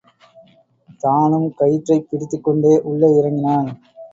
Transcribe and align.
தானும் 1.01 1.53
கயிற்றைப் 1.57 2.07
பிடித்துக்கொண்டே 2.09 2.73
உள்ளே 2.83 3.09
இறங்கினான். 3.19 3.69